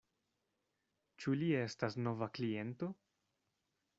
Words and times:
Ĉu 1.25 1.33
li 1.41 1.51
estas 1.59 1.99
nova 2.07 2.31
kliento? 2.39 2.91